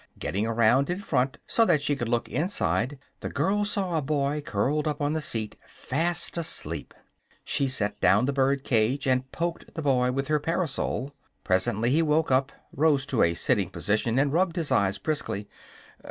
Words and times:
Getting 0.17 0.47
around 0.47 0.89
in 0.89 0.97
front, 0.97 1.37
so 1.45 1.63
that 1.63 1.79
she 1.79 1.95
could 1.95 2.09
look 2.09 2.27
inside, 2.27 2.97
the 3.19 3.29
girl 3.29 3.63
saw 3.65 3.95
a 3.95 4.01
boy 4.01 4.41
curled 4.43 4.87
up 4.87 4.99
on 4.99 5.13
the 5.13 5.21
seat, 5.21 5.55
fast 5.63 6.39
asleep. 6.39 6.95
She 7.45 7.67
set 7.67 8.01
down 8.01 8.25
the 8.25 8.33
bird 8.33 8.63
cage 8.63 9.05
and 9.05 9.31
poked 9.31 9.75
the 9.75 9.83
boy 9.83 10.11
with 10.11 10.27
her 10.27 10.39
parasol. 10.39 11.13
Presently 11.43 11.91
he 11.91 12.01
woke 12.01 12.31
up, 12.31 12.51
rose 12.75 13.05
to 13.05 13.21
a 13.21 13.35
sitting 13.35 13.69
position 13.69 14.17
and 14.17 14.33
rubbed 14.33 14.55
his 14.55 14.71
eyes 14.71 14.97
briskly. 14.97 15.47